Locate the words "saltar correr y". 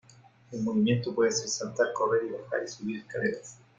1.47-2.31